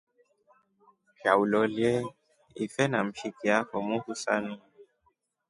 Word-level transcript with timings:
Sha 1.19 1.31
ulolie 1.41 1.93
ife 2.63 2.83
na 2.91 2.99
mshiki 3.07 3.47
afo 3.57 3.77
muhusani. 3.87 4.55